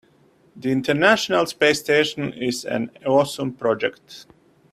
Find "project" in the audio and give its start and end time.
3.53-4.25